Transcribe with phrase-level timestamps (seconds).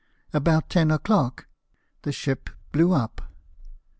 [0.33, 1.45] About ten o'clock
[2.01, 3.21] the ship blew up.